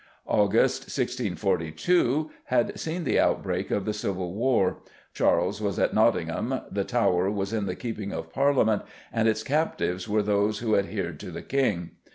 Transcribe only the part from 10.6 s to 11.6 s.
adhered to the